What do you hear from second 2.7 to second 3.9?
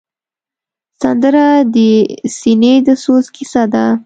د سوز کیسه ده